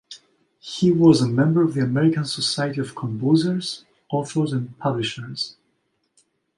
He 0.59 0.89
was 0.89 1.21
a 1.21 1.27
member 1.27 1.61
of 1.61 1.75
the 1.75 1.81
American 1.83 2.25
Society 2.25 2.81
of 2.81 2.95
Composers, 2.95 3.85
Authors 4.09 4.51
and 4.51 4.75
Publishers. 4.79 5.57